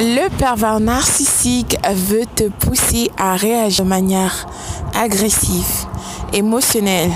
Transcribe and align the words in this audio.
Le 0.00 0.28
pervers 0.28 0.78
narcissique 0.78 1.76
veut 1.92 2.24
te 2.36 2.44
pousser 2.44 3.10
à 3.16 3.34
réagir 3.34 3.82
de 3.84 3.88
manière 3.88 4.46
agressive, 4.94 5.66
émotionnelle. 6.32 7.10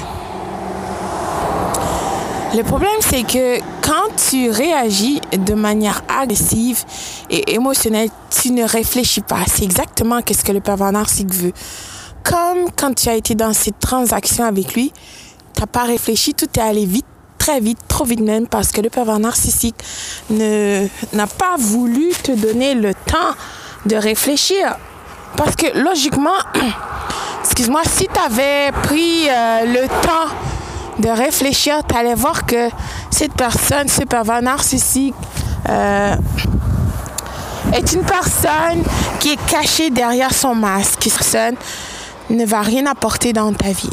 Le 2.57 2.63
problème, 2.65 2.91
c'est 2.99 3.23
que 3.23 3.61
quand 3.87 4.17
tu 4.29 4.51
réagis 4.51 5.21
de 5.31 5.55
manière 5.55 6.03
agressive 6.09 6.83
et 7.31 7.55
émotionnelle, 7.55 8.09
tu 8.30 8.50
ne 8.50 8.64
réfléchis 8.64 9.21
pas. 9.21 9.45
C'est 9.46 9.62
exactement 9.62 10.19
ce 10.29 10.43
que 10.43 10.51
le 10.51 10.61
pervers 10.61 10.91
narcissique 10.91 11.33
veut. 11.33 11.53
Comme 12.25 12.69
quand 12.77 12.96
tu 12.96 13.09
as 13.09 13.14
été 13.14 13.37
dans 13.37 13.53
cette 13.53 13.79
transaction 13.79 14.45
avec 14.45 14.75
lui, 14.75 14.93
tu 15.55 15.61
n'as 15.61 15.69
pas 15.69 15.85
réfléchi, 15.85 16.35
tout 16.35 16.49
est 16.57 16.61
allé 16.61 16.85
vite 16.85 17.07
très 17.43 17.59
vite, 17.59 17.79
trop 17.88 18.04
vite 18.04 18.20
même, 18.20 18.46
parce 18.46 18.70
que 18.70 18.80
le 18.80 18.88
pervers 18.88 19.18
narcissique 19.18 19.74
n'a 20.30 21.27
pas 21.27 21.56
voulu 21.59 22.11
te 22.22 22.30
donner 22.30 22.74
le 22.77 22.95
temps 22.95 23.34
de 23.84 23.96
réfléchir. 23.96 24.77
Parce 25.37 25.56
que 25.56 25.77
logiquement, 25.77 26.38
excuse-moi, 27.45 27.80
si 27.84 28.06
tu 28.06 28.20
avais 28.24 28.70
pris 28.84 29.28
euh, 29.28 29.64
le 29.64 29.88
temps 29.88 30.33
de 31.00 31.09
réfléchir, 31.09 31.80
tu 31.88 31.97
allais 31.97 32.14
voir 32.14 32.47
que 32.47 32.69
cette 33.10 33.34
personne, 33.34 33.88
ce 33.88 34.02
pervers 34.05 34.41
narcissique, 34.41 35.16
euh, 35.69 36.14
est 37.72 37.92
une 37.92 38.05
personne 38.05 38.84
qui 39.19 39.33
est 39.33 39.47
cachée 39.47 39.91
derrière 39.91 40.33
son 40.33 40.55
masque. 40.55 41.00
Cette 41.02 41.14
personne 41.14 41.56
ne 42.30 42.47
va 42.47 42.61
rien 42.61 42.86
apporter 42.86 43.33
dans 43.33 43.52
ta 43.52 43.72
vie 43.72 43.91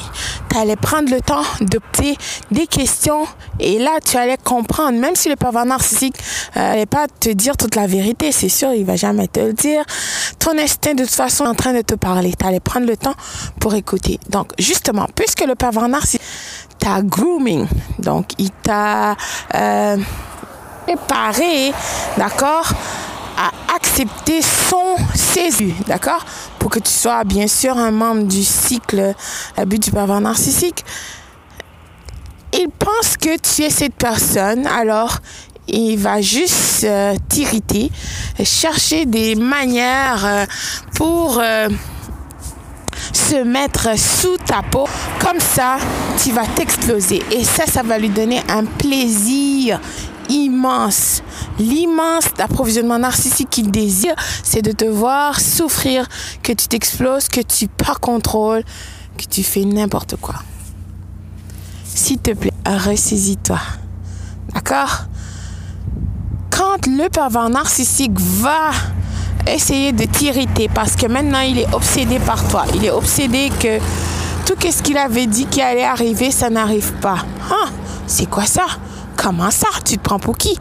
tu 0.49 0.57
allais 0.57 0.75
prendre 0.75 1.09
le 1.11 1.21
temps 1.21 1.43
de 1.61 1.79
poser 1.91 2.17
des 2.51 2.67
questions 2.67 3.27
et 3.59 3.79
là, 3.79 3.99
tu 4.03 4.17
allais 4.17 4.37
comprendre, 4.37 4.99
même 4.99 5.15
si 5.15 5.29
le 5.29 5.35
pervers 5.35 5.65
narcissique 5.65 6.15
n'allait 6.55 6.81
euh, 6.81 6.85
pas 6.85 7.07
te 7.19 7.29
dire 7.29 7.57
toute 7.57 7.75
la 7.75 7.87
vérité, 7.87 8.31
c'est 8.31 8.49
sûr, 8.49 8.73
il 8.73 8.85
va 8.85 8.95
jamais 8.95 9.27
te 9.27 9.39
le 9.39 9.53
dire. 9.53 9.83
Ton 10.39 10.57
instinct, 10.57 10.93
de 10.93 11.03
toute 11.03 11.13
façon, 11.13 11.45
est 11.45 11.49
en 11.49 11.55
train 11.55 11.73
de 11.73 11.81
te 11.81 11.95
parler. 11.95 12.33
Tu 12.39 12.45
allais 12.45 12.59
prendre 12.59 12.87
le 12.87 12.97
temps 12.97 13.15
pour 13.59 13.73
écouter. 13.75 14.19
Donc, 14.29 14.51
justement, 14.57 15.07
puisque 15.15 15.45
le 15.45 15.55
pervers 15.55 15.87
narcissique 15.87 16.21
t'a 16.77 17.01
grooming, 17.01 17.67
donc 17.99 18.27
il 18.37 18.51
t'a 18.51 19.15
euh, 19.55 19.97
préparé, 20.85 21.73
d'accord, 22.17 22.71
à 23.37 23.75
accepter 23.75 24.41
son 24.41 24.95
césure, 25.33 25.75
d'accord? 25.87 26.25
Pour 26.59 26.71
que 26.71 26.79
tu 26.79 26.91
sois 26.91 27.23
bien 27.23 27.47
sûr 27.47 27.77
un 27.77 27.91
membre 27.91 28.23
du 28.23 28.43
cycle 28.43 29.13
but 29.65 29.81
du 29.81 29.91
pervers 29.91 30.21
narcissique. 30.21 30.83
Il 32.53 32.67
pense 32.69 33.15
que 33.17 33.37
tu 33.37 33.63
es 33.63 33.69
cette 33.69 33.93
personne, 33.93 34.65
alors 34.65 35.19
il 35.71 35.97
va 35.97 36.19
juste 36.19 36.83
euh, 36.83 37.15
t'irriter, 37.27 37.91
chercher 38.43 39.05
des 39.05 39.35
manières 39.35 40.25
euh, 40.25 40.45
pour 40.95 41.39
euh, 41.39 41.69
se 43.13 43.43
mettre 43.43 43.97
sous 43.97 44.37
ta 44.37 44.63
peau. 44.63 44.87
Comme 45.19 45.39
ça, 45.39 45.77
tu 46.23 46.31
vas 46.31 46.45
t'exploser. 46.47 47.21
Et 47.31 47.43
ça, 47.43 47.65
ça 47.67 47.83
va 47.83 47.97
lui 47.97 48.09
donner 48.09 48.41
un 48.49 48.65
plaisir 48.65 49.79
immense. 50.27 51.21
L'immense 51.59 52.25
approvisionnement 52.39 52.99
narcissique 52.99 53.49
qu'il 53.49 53.69
désire, 53.69 54.15
c'est 54.43 54.61
de 54.61 54.71
te 54.71 54.85
voir 54.85 55.39
souffrir, 55.39 56.07
que 56.41 56.53
tu 56.53 56.67
t'exploses, 56.67 57.27
que 57.27 57.41
tu 57.41 57.67
perds 57.67 57.99
contrôle, 57.99 58.63
que 59.17 59.25
tu 59.25 59.43
fais 59.43 59.65
n'importe 59.65 60.15
quoi. 60.15 60.35
S'il 61.83 62.19
te 62.19 62.31
plaît, 62.31 62.53
ressaisis-toi. 62.65 63.59
D'accord? 64.53 65.05
Quand 66.49 66.87
le 66.87 67.09
pervers 67.09 67.49
narcissique 67.49 68.17
va 68.17 68.71
essayer 69.47 69.91
de 69.91 70.05
t'irriter 70.05 70.69
parce 70.73 70.95
que 70.95 71.07
maintenant 71.07 71.41
il 71.41 71.59
est 71.59 71.73
obsédé 71.73 72.19
par 72.19 72.47
toi, 72.47 72.65
il 72.75 72.85
est 72.85 72.91
obsédé 72.91 73.49
que 73.59 73.79
tout 74.45 74.55
ce 74.59 74.81
qu'il 74.81 74.97
avait 74.97 75.27
dit 75.27 75.45
qui 75.45 75.61
allait 75.61 75.83
arriver, 75.83 76.31
ça 76.31 76.49
n'arrive 76.49 76.93
pas. 76.93 77.25
Hein? 77.51 77.69
C'est 78.07 78.27
quoi 78.27 78.45
ça? 78.45 78.65
Comment 79.15 79.51
ça? 79.51 79.67
Tu 79.85 79.97
te 79.97 80.03
prends 80.03 80.19
pour 80.19 80.37
qui? 80.37 80.57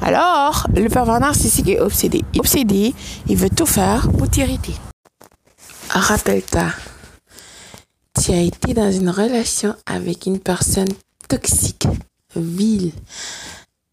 Alors, 0.00 0.66
le 0.74 0.88
pervers 0.88 1.20
narcissique 1.20 1.68
est 1.68 1.80
obsédé. 1.80 2.24
Est 2.34 2.40
obsédé, 2.40 2.94
il 3.28 3.36
veut 3.36 3.50
tout 3.50 3.66
faire 3.66 4.10
pour 4.10 4.28
t'irriter. 4.28 4.74
Rappelle-toi, 5.90 6.66
tu 8.22 8.32
as 8.32 8.40
été 8.40 8.74
dans 8.74 8.90
une 8.90 9.10
relation 9.10 9.74
avec 9.86 10.26
une 10.26 10.38
personne 10.38 10.88
toxique, 11.28 11.86
vile, 12.36 12.92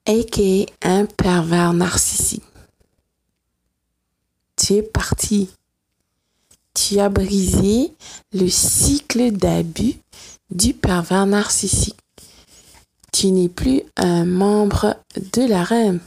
et 0.07 0.65
un 0.83 1.05
pervers 1.05 1.73
narcissique. 1.73 2.43
Tu 4.57 4.73
es 4.73 4.81
parti. 4.81 5.49
Tu 6.73 6.99
as 6.99 7.09
brisé 7.09 7.93
le 8.33 8.47
cycle 8.47 9.31
d'abus 9.31 9.95
du 10.49 10.73
pervers 10.73 11.25
narcissique 11.25 12.00
tu 13.11 13.27
n'es 13.31 13.49
plus 13.49 13.83
un 13.97 14.25
membre 14.25 14.97
de 15.33 15.43
la 15.47 15.63
reine. 15.63 15.99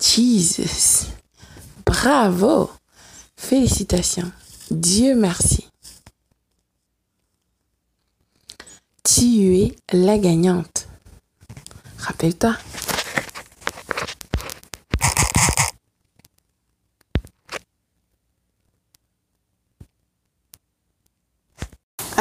Jesus. 0.00 1.06
Bravo. 1.86 2.70
Félicitations. 3.36 4.30
Dieu 4.70 5.14
merci. 5.14 5.68
Tu 9.02 9.56
es 9.56 9.76
la 9.92 10.18
gagnante. 10.18 10.88
Rappelle-toi. 11.98 12.56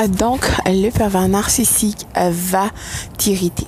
Donc, 0.07 0.45
le 0.65 0.89
pervers 0.89 1.27
narcissique 1.27 2.07
va 2.15 2.69
t'irriter. 3.17 3.67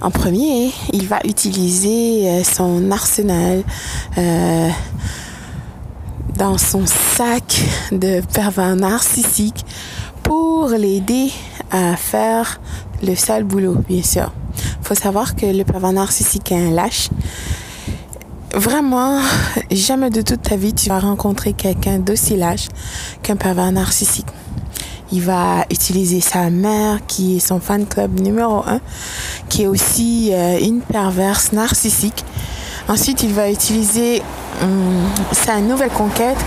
En 0.00 0.10
premier, 0.10 0.72
il 0.92 1.08
va 1.08 1.18
utiliser 1.24 2.28
euh, 2.28 2.44
son 2.44 2.92
arsenal 2.92 3.64
euh, 4.16 4.70
dans 6.36 6.56
son 6.56 6.86
sac 6.86 7.64
de 7.90 8.20
pervers 8.32 8.76
narcissique 8.76 9.64
pour 10.22 10.68
l'aider 10.68 11.32
à 11.72 11.96
faire 11.96 12.60
le 13.02 13.16
sale 13.16 13.42
boulot, 13.42 13.74
bien 13.88 14.02
sûr. 14.04 14.32
faut 14.82 14.94
savoir 14.94 15.34
que 15.34 15.46
le 15.46 15.64
pervers 15.64 15.92
narcissique 15.92 16.52
est 16.52 16.68
un 16.68 16.70
lâche. 16.70 17.08
Vraiment, 18.54 19.20
jamais 19.72 20.10
de 20.10 20.22
toute 20.22 20.42
ta 20.42 20.56
vie 20.56 20.74
tu 20.74 20.88
vas 20.88 21.00
rencontrer 21.00 21.54
quelqu'un 21.54 21.98
d'aussi 21.98 22.36
lâche 22.36 22.68
qu'un 23.22 23.36
pervers 23.36 23.72
narcissique. 23.72 24.28
Il 25.10 25.22
va 25.22 25.64
utiliser 25.70 26.20
sa 26.20 26.50
mère, 26.50 26.98
qui 27.06 27.36
est 27.36 27.40
son 27.40 27.60
fan 27.60 27.86
club 27.86 28.20
numéro 28.20 28.62
un, 28.66 28.80
qui 29.48 29.62
est 29.62 29.66
aussi 29.66 30.30
euh, 30.32 30.58
une 30.60 30.80
perverse 30.80 31.52
narcissique. 31.52 32.24
Ensuite, 32.88 33.22
il 33.22 33.32
va 33.32 33.50
utiliser 33.50 34.22
hum, 34.62 35.04
sa 35.32 35.60
nouvelle 35.60 35.90
conquête 35.90 36.38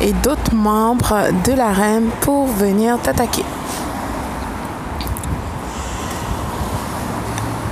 et 0.00 0.12
d'autres 0.12 0.54
membres 0.54 1.28
de 1.44 1.52
la 1.52 1.72
reine 1.72 2.08
pour 2.20 2.46
venir 2.46 2.98
t'attaquer. 3.02 3.44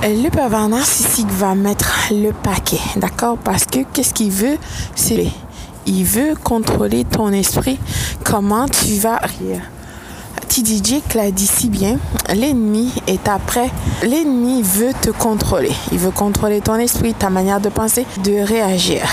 Le 0.01 0.29
pervers 0.29 0.69
narcissique 0.69 1.29
va 1.29 1.55
mettre 1.55 1.93
le 2.11 2.31
paquet, 2.31 2.79
d'accord? 2.95 3.37
Parce 3.37 3.65
que 3.65 3.79
qu'est-ce 3.93 4.13
qu'il 4.13 4.31
veut? 4.31 4.57
C'est 4.95 5.27
il 5.85 6.05
veut 6.05 6.35
contrôler 6.35 7.03
ton 7.03 7.33
esprit, 7.33 7.79
comment 8.23 8.67
tu 8.67 8.93
vas 8.99 9.17
rire. 9.17 9.61
TDJ 10.49 11.03
l'a 11.13 11.29
dit 11.29 11.45
si 11.45 11.69
bien, 11.69 11.99
l'ennemi 12.33 12.91
est 13.05 13.27
après. 13.27 13.69
L'ennemi 14.01 14.63
veut 14.63 14.93
te 14.99 15.11
contrôler. 15.11 15.71
Il 15.91 15.99
veut 15.99 16.09
contrôler 16.09 16.59
ton 16.59 16.75
esprit, 16.75 17.13
ta 17.13 17.29
manière 17.29 17.61
de 17.61 17.69
penser, 17.69 18.05
de 18.23 18.43
réagir. 18.43 19.03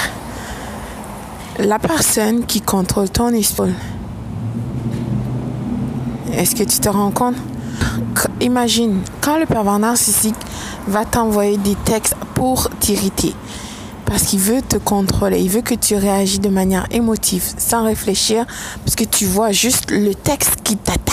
La 1.58 1.78
personne 1.78 2.46
qui 2.46 2.62
contrôle 2.62 3.10
ton 3.10 3.28
esprit, 3.28 3.74
est-ce 6.32 6.56
que 6.56 6.64
tu 6.64 6.78
te 6.80 6.88
rends 6.88 7.10
compte? 7.10 7.36
Imagine, 8.40 9.02
quand 9.20 9.38
le 9.38 9.44
pervers 9.44 9.78
narcissique 9.78 10.34
va 10.88 11.04
t'envoyer 11.04 11.58
des 11.58 11.76
textes 11.84 12.16
pour 12.34 12.70
t'irriter, 12.80 13.34
parce 14.06 14.22
qu'il 14.22 14.38
veut 14.38 14.62
te 14.62 14.76
contrôler, 14.76 15.40
il 15.40 15.50
veut 15.50 15.62
que 15.62 15.74
tu 15.74 15.96
réagis 15.96 16.38
de 16.38 16.48
manière 16.48 16.86
émotive, 16.90 17.44
sans 17.58 17.84
réfléchir, 17.84 18.46
parce 18.84 18.96
que 18.96 19.04
tu 19.04 19.26
vois 19.26 19.52
juste 19.52 19.90
le 19.90 20.14
texte 20.14 20.56
qui 20.62 20.76
t'attaque 20.76 21.05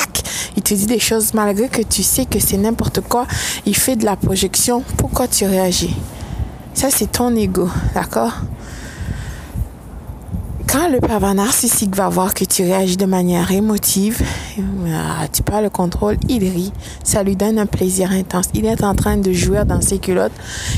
il 0.63 0.69
te 0.69 0.73
dit 0.75 0.85
des 0.85 0.99
choses 0.99 1.33
malgré 1.33 1.67
que 1.67 1.81
tu 1.81 2.03
sais 2.03 2.25
que 2.25 2.39
c'est 2.39 2.55
n'importe 2.55 3.01
quoi. 3.01 3.27
Il 3.65 3.75
fait 3.75 3.97
de 3.97 4.05
la 4.05 4.15
projection. 4.15 4.81
Pourquoi 4.95 5.27
tu 5.27 5.43
réagis? 5.43 5.93
Ça, 6.73 6.87
c'est 6.89 7.11
ton 7.11 7.35
ego, 7.35 7.67
d'accord? 7.93 8.31
Quand 10.73 10.89
le 10.89 10.99
pervers 10.99 11.35
narcissique 11.35 11.95
va 11.95 12.09
voir 12.09 12.33
que 12.33 12.43
tu 12.45 12.63
réagis 12.63 12.97
de 12.97 13.05
manière 13.05 13.51
émotive, 13.51 14.23
euh, 14.57 14.91
tu 15.31 15.43
perds 15.43 15.61
le 15.61 15.69
contrôle, 15.69 16.17
il 16.27 16.43
rit. 16.43 16.73
Ça 17.03 17.21
lui 17.21 17.35
donne 17.35 17.59
un 17.59 17.67
plaisir 17.67 18.11
intense. 18.11 18.47
Il 18.55 18.65
est 18.65 18.83
en 18.83 18.95
train 18.95 19.17
de 19.17 19.31
jouer 19.31 19.65
dans 19.65 19.81
ses 19.81 19.99
culottes. 19.99 20.31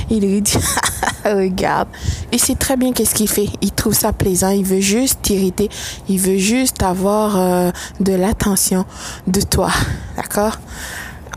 Il 0.09 0.25
rit, 0.25 0.41
dit, 0.41 0.57
regarde. 1.23 1.87
Et 2.33 2.37
c'est 2.37 2.59
très 2.59 2.75
bien 2.75 2.91
qu'est-ce 2.91 3.15
qu'il 3.15 3.29
fait. 3.29 3.47
Il 3.61 3.71
trouve 3.71 3.93
ça 3.93 4.11
plaisant. 4.11 4.49
Il 4.49 4.65
veut 4.65 4.81
juste 4.81 5.21
t'irriter. 5.21 5.69
Il 6.09 6.19
veut 6.19 6.37
juste 6.37 6.83
avoir 6.83 7.39
euh, 7.39 7.71
de 8.01 8.11
l'attention 8.11 8.83
de 9.27 9.39
toi. 9.39 9.69
D'accord? 10.17 10.57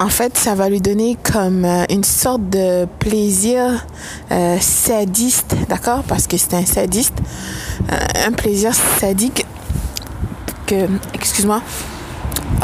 En 0.00 0.08
fait, 0.08 0.38
ça 0.38 0.54
va 0.54 0.68
lui 0.68 0.80
donner 0.80 1.16
comme 1.22 1.64
euh, 1.64 1.84
une 1.90 2.04
sorte 2.04 2.48
de 2.48 2.86
plaisir 2.98 3.84
euh, 4.30 4.56
sadiste, 4.60 5.56
d'accord? 5.68 6.02
Parce 6.06 6.26
que 6.26 6.36
c'est 6.36 6.54
un 6.54 6.64
sadiste, 6.64 7.14
euh, 7.90 8.26
un 8.26 8.32
plaisir 8.32 8.72
sadique 8.74 9.44
que, 10.66 10.86
excuse-moi, 11.14 11.62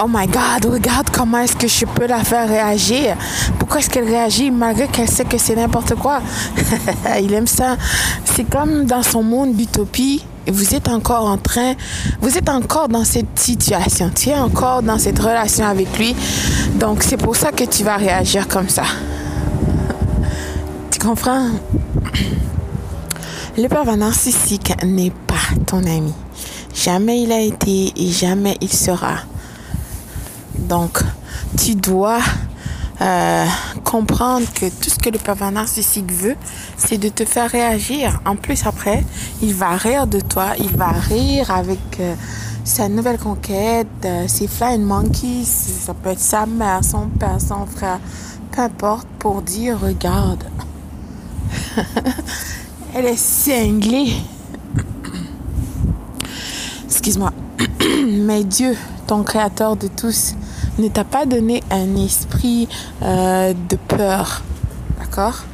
Oh 0.02 0.06
my 0.08 0.26
God, 0.26 0.72
regarde 0.72 1.10
comment 1.10 1.38
est-ce 1.38 1.54
que 1.54 1.68
je 1.68 1.84
peux 1.84 2.06
la 2.06 2.24
faire 2.24 2.48
réagir. 2.48 3.16
Pourquoi 3.60 3.78
est-ce 3.78 3.88
qu'elle 3.88 4.08
réagit 4.08 4.50
malgré 4.50 4.88
qu'elle 4.88 5.08
sait 5.08 5.24
que 5.24 5.38
c'est 5.38 5.54
n'importe 5.54 5.94
quoi? 5.94 6.20
Il 7.22 7.32
aime 7.32 7.46
ça. 7.46 7.76
C'est 8.24 8.42
comme 8.42 8.86
dans 8.86 9.04
son 9.04 9.22
monde 9.22 9.54
d'utopie 9.54 10.24
vous 10.50 10.74
êtes 10.74 10.88
encore 10.88 11.26
en 11.26 11.38
train, 11.38 11.74
vous 12.20 12.36
êtes 12.36 12.48
encore 12.48 12.88
dans 12.88 13.04
cette 13.04 13.38
situation, 13.38 14.10
tu 14.14 14.30
es 14.30 14.38
encore 14.38 14.82
dans 14.82 14.98
cette 14.98 15.18
relation 15.18 15.66
avec 15.66 15.98
lui. 15.98 16.14
Donc 16.74 17.02
c'est 17.02 17.16
pour 17.16 17.36
ça 17.36 17.52
que 17.52 17.64
tu 17.64 17.84
vas 17.84 17.96
réagir 17.96 18.48
comme 18.48 18.68
ça. 18.68 18.84
Tu 20.90 20.98
comprends? 20.98 21.48
Le 23.56 23.68
pervers 23.68 23.96
narcissique 23.96 24.72
n'est 24.84 25.12
pas 25.26 25.54
ton 25.66 25.84
ami. 25.84 26.12
Jamais 26.74 27.22
il 27.22 27.30
a 27.30 27.40
été 27.40 27.92
et 27.96 28.10
jamais 28.10 28.56
il 28.60 28.72
sera. 28.72 29.18
Donc, 30.58 30.98
tu 31.56 31.76
dois 31.76 32.18
euh, 33.00 33.46
comprendre 33.84 34.46
que 34.54 34.66
tout 34.66 34.90
ce 34.90 34.98
que 34.98 35.08
le 35.08 35.18
pervers 35.18 35.52
narcissique 35.52 36.10
veut, 36.10 36.36
c'est 36.76 36.98
de 36.98 37.08
te 37.08 37.24
faire 37.24 37.50
réagir. 37.50 38.20
En 38.24 38.36
plus, 38.36 38.66
après, 38.66 39.04
il 39.42 39.54
va 39.54 39.70
rire 39.76 40.06
de 40.06 40.20
toi, 40.20 40.52
il 40.58 40.76
va 40.76 40.88
rire 40.90 41.50
avec 41.50 41.78
euh, 42.00 42.14
sa 42.64 42.88
nouvelle 42.88 43.18
conquête, 43.18 43.86
euh, 44.04 44.26
ses 44.26 44.48
flying 44.48 44.82
monkeys, 44.82 45.44
ça 45.44 45.94
peut 45.94 46.10
être 46.10 46.20
sa 46.20 46.46
mère, 46.46 46.84
son 46.84 47.08
père, 47.08 47.40
son 47.40 47.66
frère, 47.66 48.00
peu 48.52 48.62
importe, 48.62 49.06
pour 49.18 49.42
dire, 49.42 49.78
regarde, 49.80 50.44
elle 52.94 53.06
est 53.06 53.18
cinglée. 53.18 54.14
Excuse-moi. 56.86 57.32
Mais 58.08 58.44
Dieu, 58.44 58.76
ton 59.06 59.22
créateur 59.22 59.76
de 59.76 59.88
tous, 59.88 60.34
ne 60.78 60.88
t'a 60.88 61.04
pas 61.04 61.26
donné 61.26 61.62
un 61.70 61.96
esprit 61.96 62.68
euh, 63.02 63.52
de 63.68 63.76
peur. 63.76 64.42
D'accord? 64.98 65.44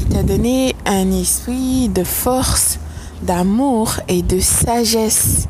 Il 0.00 0.06
t'a 0.08 0.22
donné 0.22 0.74
un 0.86 1.10
esprit 1.12 1.88
de 1.88 2.04
force, 2.04 2.78
d'amour 3.22 3.94
et 4.08 4.22
de 4.22 4.40
sagesse. 4.40 5.48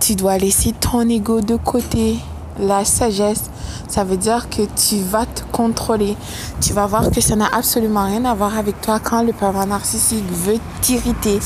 Tu 0.00 0.14
dois 0.14 0.38
laisser 0.38 0.72
ton 0.72 1.08
ego 1.08 1.40
de 1.40 1.56
côté. 1.56 2.16
La 2.58 2.84
sagesse, 2.84 3.50
ça 3.88 4.04
veut 4.04 4.16
dire 4.16 4.48
que 4.48 4.62
tu 4.62 5.00
vas 5.02 5.26
te 5.26 5.42
contrôler. 5.52 6.16
Tu 6.60 6.72
vas 6.72 6.86
voir 6.86 7.10
que 7.10 7.20
ça 7.20 7.36
n'a 7.36 7.48
absolument 7.52 8.06
rien 8.06 8.24
à 8.24 8.34
voir 8.34 8.56
avec 8.56 8.80
toi 8.80 8.98
quand 8.98 9.22
le 9.22 9.32
pervers 9.32 9.66
narcissique 9.66 10.24
veut 10.30 10.58
t'irriter. 10.80 11.38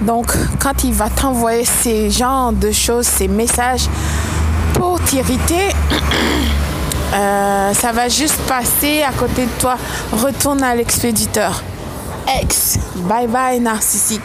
Donc, 0.00 0.26
quand 0.60 0.84
il 0.84 0.92
va 0.92 1.10
t'envoyer 1.10 1.64
ces 1.64 2.10
genres 2.10 2.52
de 2.52 2.70
choses, 2.72 3.06
ces 3.06 3.28
messages, 3.28 3.88
pour 4.74 5.00
t'irriter, 5.00 5.73
euh, 7.14 7.72
ça 7.74 7.92
va 7.92 8.08
juste 8.08 8.38
passer 8.48 9.02
à 9.02 9.12
côté 9.12 9.44
de 9.44 9.60
toi. 9.60 9.76
Retourne 10.12 10.62
à 10.62 10.74
l'expéditeur. 10.74 11.62
Ex. 12.40 12.78
Bye 12.96 13.28
bye 13.28 13.60
narcissique. 13.60 14.22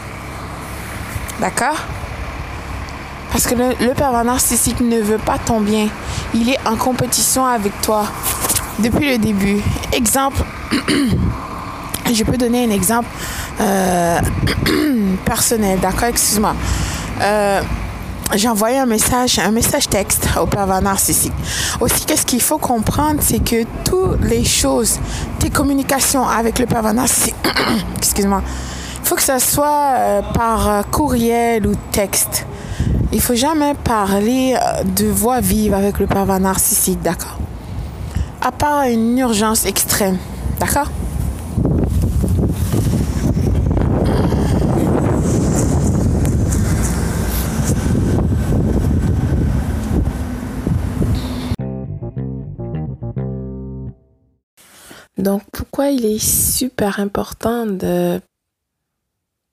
D'accord? 1.40 1.76
Parce 3.32 3.46
que 3.46 3.54
le, 3.54 3.68
le 3.80 3.94
pervers 3.94 4.24
narcissique 4.24 4.80
ne 4.80 5.00
veut 5.00 5.18
pas 5.18 5.38
ton 5.38 5.60
bien. 5.60 5.88
Il 6.34 6.48
est 6.48 6.58
en 6.66 6.76
compétition 6.76 7.46
avec 7.46 7.80
toi 7.80 8.04
depuis 8.80 9.10
le 9.10 9.18
début. 9.18 9.60
Exemple, 9.92 10.42
je 12.12 12.24
peux 12.24 12.36
donner 12.36 12.64
un 12.64 12.70
exemple 12.70 13.08
euh, 13.60 14.20
personnel, 15.24 15.78
d'accord? 15.80 16.08
Excuse-moi. 16.08 16.54
Euh, 17.22 17.62
j'ai 18.34 18.48
envoyé 18.48 18.78
un 18.78 18.86
message, 18.86 19.38
un 19.38 19.50
message 19.50 19.88
texte 19.88 20.28
au 20.40 20.46
pervers 20.46 20.82
narcissique. 20.82 21.32
Aussi, 21.80 22.04
qu'est-ce 22.04 22.26
qu'il 22.26 22.40
faut 22.40 22.58
comprendre, 22.58 23.20
c'est 23.22 23.42
que 23.42 23.64
toutes 23.84 24.22
les 24.22 24.44
choses, 24.44 24.98
tes 25.38 25.50
communications 25.50 26.26
avec 26.26 26.58
le 26.58 26.66
pervers 26.66 26.94
narcissique, 26.94 27.34
excuse-moi, 27.96 28.42
il 29.02 29.08
faut 29.08 29.16
que 29.16 29.22
ça 29.22 29.38
soit 29.38 29.94
euh, 29.96 30.22
par 30.34 30.68
euh, 30.68 30.82
courriel 30.82 31.66
ou 31.66 31.74
texte. 31.90 32.46
Il 33.12 33.20
faut 33.20 33.34
jamais 33.34 33.74
parler 33.74 34.54
euh, 34.54 34.84
de 34.84 35.06
voix 35.06 35.40
vive 35.40 35.74
avec 35.74 35.98
le 35.98 36.06
pervers 36.06 36.38
narcissique, 36.38 37.02
d'accord? 37.02 37.38
À 38.40 38.52
part 38.52 38.84
une 38.84 39.18
urgence 39.18 39.66
extrême, 39.66 40.18
d'accord? 40.60 40.88
Donc 55.20 55.42
pourquoi 55.52 55.90
il 55.90 56.04
est 56.04 56.18
super 56.18 57.00
important 57.00 57.66
de 57.66 58.20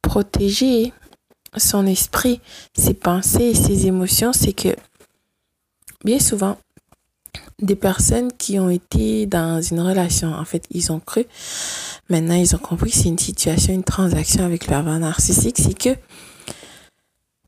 protéger 0.01 0.93
son 1.57 1.85
esprit, 1.85 2.39
ses 2.75 2.93
pensées 2.93 3.53
ses 3.53 3.87
émotions, 3.87 4.31
c'est 4.33 4.53
que 4.53 4.75
bien 6.05 6.19
souvent, 6.19 6.57
des 7.61 7.75
personnes 7.75 8.31
qui 8.37 8.59
ont 8.59 8.69
été 8.69 9.25
dans 9.25 9.61
une 9.61 9.79
relation, 9.79 10.31
en 10.33 10.45
fait, 10.45 10.65
ils 10.71 10.91
ont 10.91 10.99
cru, 10.99 11.25
maintenant 12.09 12.35
ils 12.35 12.55
ont 12.55 12.59
compris 12.59 12.91
que 12.91 12.97
c'est 12.97 13.09
une 13.09 13.17
situation, 13.17 13.73
une 13.73 13.83
transaction 13.83 14.45
avec 14.45 14.67
leur 14.67 14.83
narcissique, 14.83 15.57
c'est 15.57 15.77
que 15.77 15.97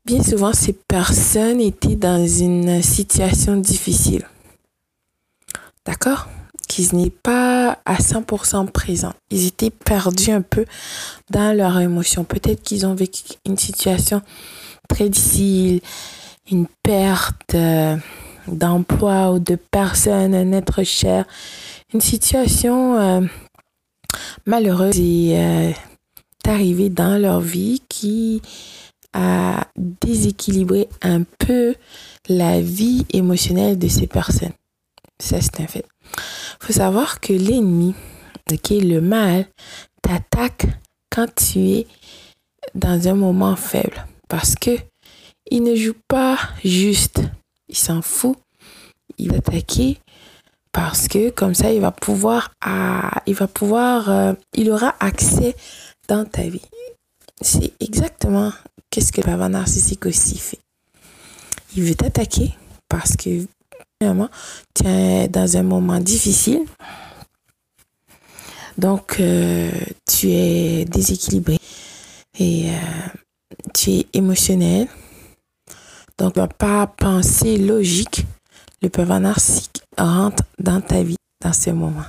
bien 0.04 0.22
souvent 0.22 0.52
ces 0.52 0.72
personnes 0.72 1.60
étaient 1.60 1.96
dans 1.96 2.26
une 2.26 2.82
situation 2.82 3.56
difficile. 3.56 4.26
D'accord? 5.86 6.28
Qu'ils 6.70 6.94
n'est 6.96 7.10
pas 7.10 7.80
à 7.84 7.96
100% 7.96 8.70
présents. 8.70 9.12
Ils 9.30 9.48
étaient 9.48 9.70
perdus 9.70 10.30
un 10.30 10.40
peu 10.40 10.64
dans 11.28 11.54
leurs 11.56 11.80
émotions. 11.80 12.22
Peut-être 12.22 12.62
qu'ils 12.62 12.86
ont 12.86 12.94
vécu 12.94 13.22
une 13.44 13.58
situation 13.58 14.22
très 14.88 15.08
difficile, 15.08 15.80
une 16.48 16.68
perte 16.84 17.56
euh, 17.56 17.96
d'emploi 18.46 19.32
ou 19.32 19.40
de 19.40 19.56
personne, 19.56 20.32
un 20.32 20.52
être 20.52 20.84
cher, 20.84 21.24
une 21.92 22.00
situation 22.00 22.96
euh, 23.00 23.20
malheureuse 24.46 25.00
est 25.00 25.40
euh, 25.40 25.72
arrivée 26.46 26.88
dans 26.88 27.20
leur 27.20 27.40
vie 27.40 27.82
qui 27.88 28.42
a 29.12 29.66
déséquilibré 29.76 30.88
un 31.02 31.24
peu 31.38 31.74
la 32.28 32.60
vie 32.60 33.06
émotionnelle 33.12 33.76
de 33.76 33.88
ces 33.88 34.06
personnes. 34.06 34.52
Ça, 35.18 35.40
c'est 35.40 35.60
un 35.60 35.66
fait 35.66 35.84
savoir 36.72 37.20
que 37.20 37.32
l'ennemi, 37.32 37.94
est 38.50 38.80
le 38.80 39.00
mal, 39.00 39.46
t'attaque 40.02 40.66
quand 41.10 41.32
tu 41.34 41.58
es 41.58 41.86
dans 42.74 43.08
un 43.08 43.14
moment 43.14 43.56
faible. 43.56 44.06
Parce 44.28 44.54
que 44.54 44.76
il 45.50 45.62
ne 45.62 45.74
joue 45.74 45.96
pas 46.08 46.38
juste. 46.64 47.20
Il 47.68 47.76
s'en 47.76 48.02
fout. 48.02 48.36
Il 49.18 49.30
va 49.30 49.38
attaquer 49.38 49.98
parce 50.72 51.08
que 51.08 51.30
comme 51.30 51.54
ça, 51.54 51.72
il 51.72 51.80
va 51.80 51.90
pouvoir, 51.90 52.52
il 53.26 53.34
va 53.34 53.48
pouvoir, 53.48 54.08
euh, 54.08 54.32
il 54.54 54.70
aura 54.70 54.94
accès 55.00 55.56
dans 56.08 56.24
ta 56.24 56.42
vie. 56.42 56.62
C'est 57.40 57.72
exactement 57.80 58.52
qu'est-ce 58.90 59.12
que 59.12 59.20
le 59.20 59.48
narcissique 59.48 60.06
aussi 60.06 60.38
fait. 60.38 60.60
Il 61.76 61.82
veut 61.84 61.94
t'attaquer 61.94 62.54
parce 62.88 63.16
que 63.16 63.46
tu 64.74 64.86
es 64.86 65.28
dans 65.28 65.56
un 65.58 65.62
moment 65.62 66.00
difficile. 66.00 66.64
Donc, 68.78 69.20
euh, 69.20 69.70
tu 70.10 70.30
es 70.30 70.86
déséquilibré 70.86 71.58
et 72.38 72.70
euh, 72.70 72.72
tu 73.74 73.90
es 73.90 74.06
émotionnel. 74.14 74.88
Donc, 76.16 76.34
pas 76.54 76.86
penser 76.86 77.58
logique. 77.58 78.24
Le 78.80 78.88
pervers 78.88 79.20
narcissique 79.20 79.82
rentre 79.98 80.44
dans 80.58 80.80
ta 80.80 81.02
vie 81.02 81.16
dans 81.42 81.52
ce 81.52 81.68
moment. 81.68 82.06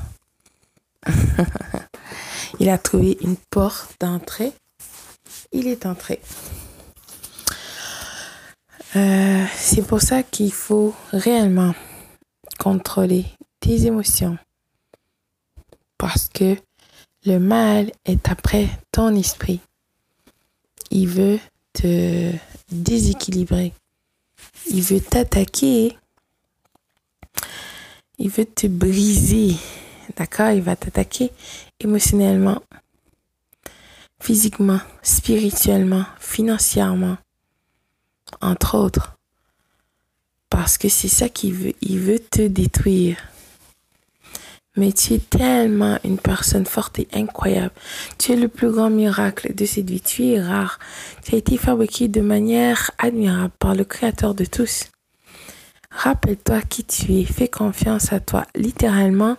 Il 2.61 2.69
a 2.69 2.77
trouvé 2.77 3.17
une 3.21 3.35
porte 3.49 3.95
d'entrée. 3.99 4.53
Il 5.51 5.67
est 5.67 5.85
entré. 5.85 6.21
Euh, 8.95 9.45
c'est 9.55 9.87
pour 9.87 10.01
ça 10.01 10.21
qu'il 10.21 10.51
faut 10.51 10.93
réellement 11.13 11.73
contrôler 12.59 13.25
tes 13.61 13.85
émotions. 13.85 14.37
Parce 15.97 16.27
que 16.27 16.57
le 17.25 17.37
mal 17.37 17.91
est 18.05 18.27
après 18.27 18.67
ton 18.91 19.15
esprit. 19.15 19.61
Il 20.89 21.07
veut 21.07 21.39
te 21.73 22.33
déséquilibrer. 22.69 23.73
Il 24.69 24.81
veut 24.81 24.99
t'attaquer. 24.99 25.97
Il 28.17 28.29
veut 28.29 28.45
te 28.45 28.67
briser. 28.67 29.55
D'accord? 30.17 30.51
Il 30.51 30.63
va 30.63 30.75
t'attaquer 30.75 31.31
émotionnellement, 31.79 32.61
physiquement, 34.19 34.81
spirituellement, 35.01 36.05
financièrement, 36.19 37.17
entre 38.41 38.77
autres. 38.77 39.15
Parce 40.49 40.77
que 40.77 40.89
c'est 40.89 41.07
ça 41.07 41.29
qu'il 41.29 41.53
veut. 41.53 41.73
Il 41.81 41.99
veut 41.99 42.19
te 42.19 42.41
détruire. 42.41 43.17
Mais 44.77 44.93
tu 44.93 45.13
es 45.13 45.19
tellement 45.19 45.97
une 46.03 46.17
personne 46.17 46.65
forte 46.65 46.99
et 46.99 47.07
incroyable. 47.13 47.73
Tu 48.17 48.31
es 48.31 48.35
le 48.35 48.47
plus 48.47 48.71
grand 48.71 48.89
miracle 48.89 49.53
de 49.53 49.65
cette 49.65 49.89
vie. 49.89 50.01
Tu 50.01 50.27
es 50.27 50.41
rare. 50.41 50.79
Tu 51.23 51.35
as 51.35 51.37
été 51.37 51.57
fabriqué 51.57 52.07
de 52.07 52.21
manière 52.21 52.91
admirable 52.97 53.53
par 53.59 53.75
le 53.75 53.83
Créateur 53.83 54.33
de 54.33 54.45
tous. 54.45 54.89
Rappelle-toi 55.91 56.61
qui 56.61 56.85
tu 56.85 57.13
es. 57.15 57.25
Fais 57.25 57.49
confiance 57.49 58.13
à 58.13 58.21
toi. 58.21 58.45
Littéralement, 58.55 59.37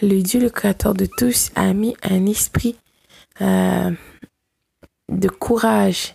le 0.00 0.20
Dieu, 0.22 0.40
le 0.40 0.50
Créateur 0.50 0.94
de 0.94 1.06
tous, 1.06 1.50
a 1.56 1.72
mis 1.72 1.96
un 2.02 2.26
esprit 2.26 2.76
euh, 3.40 3.90
de 5.08 5.28
courage, 5.28 6.14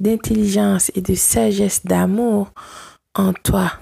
d'intelligence 0.00 0.90
et 0.94 1.00
de 1.00 1.14
sagesse, 1.14 1.84
d'amour 1.84 2.52
en 3.14 3.32
toi. 3.32 3.72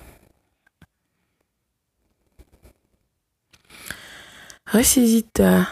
Ressaisis-toi. 4.72 5.66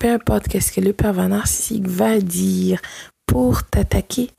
Peu 0.00 0.10
importe 0.10 0.48
qu'est-ce 0.48 0.72
que 0.72 0.80
le 0.80 0.92
pervers 0.92 1.28
narcissique 1.28 1.86
va 1.86 2.18
dire 2.20 2.80
pour 3.26 3.64
t'attaquer, 3.64 4.30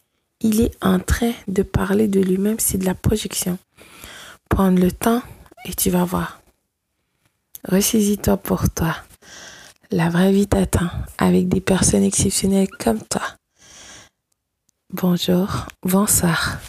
il 0.41 0.62
est 0.62 0.77
en 0.82 1.00
train 1.00 1.34
de 1.48 1.63
parler 1.63 2.08
de 2.08 2.22
lui-même, 2.22 2.60
c'est 2.60 2.77
de 2.77 2.86
la 2.86 2.94
projection. 2.94 3.58
Prendre 4.50 4.79
le 4.79 4.91
temps 4.91 5.22
et 5.65 5.74
tu 5.74 5.89
vas 5.89 6.05
voir. 6.05 6.41
Ressaisis-toi 7.67 8.38
pour 8.38 8.70
toi. 8.70 8.96
La 9.91 10.10
vraie 10.10 10.32
vie 10.32 10.48
t'attend 10.48 10.89
avec 11.17 11.48
des 11.48 11.62
personnes 11.62 12.03
exceptionnelles 12.03 12.70
comme 12.79 13.00
toi. 13.01 13.22
Bonjour, 14.94 15.65
bonsoir. 15.84 16.60